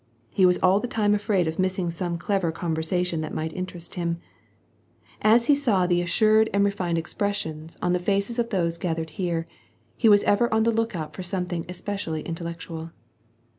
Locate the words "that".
3.21-3.35